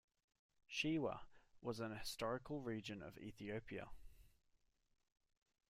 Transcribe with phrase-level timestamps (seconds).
[0.67, 1.19] Shewa
[1.61, 3.87] was an historical region of Ethiopia.